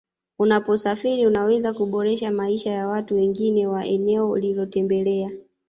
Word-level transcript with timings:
Unaposafiri 0.39 1.27
unaweza 1.27 1.73
kuboresha 1.73 2.31
maisha 2.31 2.71
ya 2.71 2.87
watu 2.87 3.15
wengine 3.15 3.67
wa 3.67 3.85
eneo 3.85 4.29
ulilotembelea 4.29 5.31